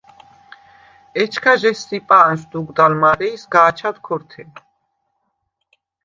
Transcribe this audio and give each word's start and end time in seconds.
ეჩქა 1.21 1.53
ჟესსიპა̄ნ 1.61 2.31
შდუგვდ 2.39 2.77
ალ 2.85 2.93
მა̄რე 3.01 3.27
ი 3.35 3.37
სგა̄ჩად 3.41 3.97
ქორთე. 4.05 4.43